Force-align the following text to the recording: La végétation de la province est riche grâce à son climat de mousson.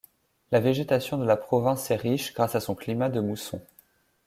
La 0.51 0.59
végétation 0.59 1.19
de 1.19 1.25
la 1.25 1.37
province 1.37 1.91
est 1.91 1.95
riche 1.95 2.33
grâce 2.33 2.55
à 2.55 2.59
son 2.59 2.73
climat 2.73 3.09
de 3.09 3.19
mousson. 3.21 3.61